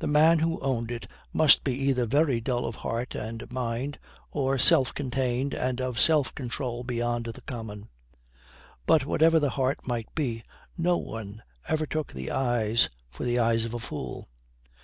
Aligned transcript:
The 0.00 0.08
man 0.08 0.40
who 0.40 0.58
owned 0.62 0.90
it 0.90 1.06
must 1.32 1.62
be 1.62 1.72
either 1.74 2.06
very 2.06 2.40
dull 2.40 2.64
of 2.66 2.74
heart 2.74 3.14
and 3.14 3.48
mind, 3.52 4.00
or 4.32 4.58
self 4.58 4.92
contained 4.92 5.54
and 5.54 5.80
of 5.80 6.00
self 6.00 6.34
control 6.34 6.82
beyond 6.82 7.26
the 7.26 7.40
common. 7.40 7.86
But 8.84 9.04
whatever 9.06 9.38
the 9.38 9.50
heart 9.50 9.86
might 9.86 10.12
be, 10.16 10.42
no 10.76 10.96
one 10.96 11.40
ever 11.68 11.86
took 11.86 12.12
the 12.12 12.32
eyes 12.32 12.88
for 13.08 13.22
the 13.22 13.38
eyes 13.38 13.64
of 13.64 13.74
a 13.74 13.78
fool. 13.78 14.26